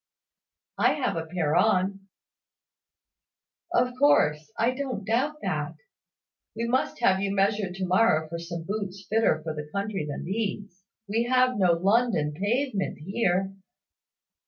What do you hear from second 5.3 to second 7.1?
that. We must